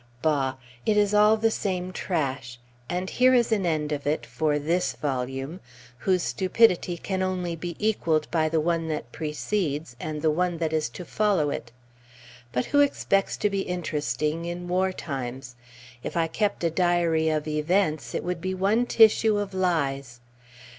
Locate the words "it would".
18.15-18.41